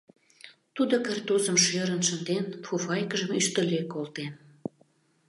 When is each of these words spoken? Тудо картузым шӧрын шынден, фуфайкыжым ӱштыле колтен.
Тудо 0.75 0.95
картузым 1.05 1.57
шӧрын 1.65 2.01
шынден, 2.07 2.45
фуфайкыжым 2.65 3.31
ӱштыле 3.39 3.79
колтен. 3.93 4.33